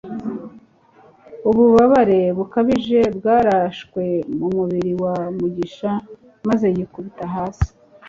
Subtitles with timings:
[1.49, 4.03] ububabare bukabije bwarashwe
[4.37, 5.91] mu mubiri wa mugisha
[6.47, 7.69] maze yikubita hasi